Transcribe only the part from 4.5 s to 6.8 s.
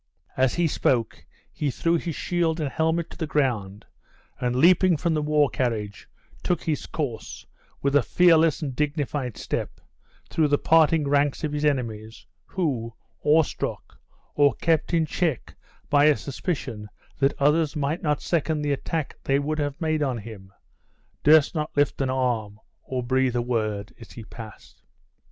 leaping from the war carriage, took